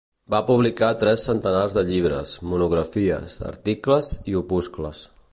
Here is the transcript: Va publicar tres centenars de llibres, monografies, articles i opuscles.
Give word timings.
Va 0.33 0.37
publicar 0.45 0.87
tres 1.01 1.25
centenars 1.27 1.75
de 1.75 1.83
llibres, 1.89 2.33
monografies, 2.53 3.35
articles 3.51 4.11
i 4.33 4.39
opuscles. 4.41 5.03